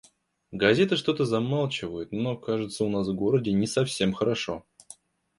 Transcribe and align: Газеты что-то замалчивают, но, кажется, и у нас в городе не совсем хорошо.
Газеты 0.51 0.95
что-то 0.95 1.25
замалчивают, 1.25 2.11
но, 2.11 2.35
кажется, 2.35 2.83
и 2.83 2.87
у 2.87 2.89
нас 2.89 3.07
в 3.07 3.13
городе 3.13 3.51
не 3.53 3.67
совсем 3.67 4.13
хорошо. 4.13 4.65